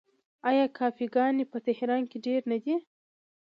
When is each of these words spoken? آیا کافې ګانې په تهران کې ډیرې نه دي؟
آیا 0.49 0.65
کافې 0.77 1.05
ګانې 1.15 1.45
په 1.51 1.57
تهران 1.67 2.01
کې 2.09 2.17
ډیرې 2.25 2.45
نه 2.51 2.57
دي؟ 2.63 2.75